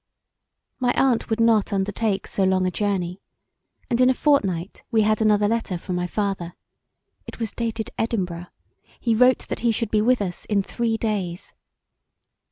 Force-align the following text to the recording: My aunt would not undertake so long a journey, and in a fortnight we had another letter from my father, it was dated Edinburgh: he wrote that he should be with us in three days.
My 0.79 0.93
aunt 0.93 1.29
would 1.29 1.39
not 1.39 1.71
undertake 1.71 2.25
so 2.25 2.43
long 2.43 2.65
a 2.65 2.71
journey, 2.71 3.21
and 3.87 4.01
in 4.01 4.09
a 4.09 4.15
fortnight 4.15 4.81
we 4.89 5.01
had 5.03 5.21
another 5.21 5.47
letter 5.47 5.77
from 5.77 5.95
my 5.95 6.07
father, 6.07 6.55
it 7.27 7.39
was 7.39 7.51
dated 7.51 7.91
Edinburgh: 7.99 8.47
he 8.99 9.13
wrote 9.13 9.47
that 9.49 9.59
he 9.59 9.71
should 9.71 9.91
be 9.91 10.01
with 10.01 10.19
us 10.19 10.45
in 10.45 10.63
three 10.63 10.97
days. 10.97 11.53